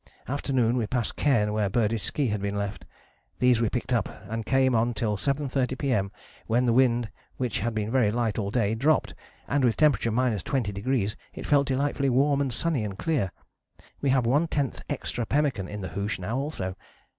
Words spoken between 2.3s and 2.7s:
been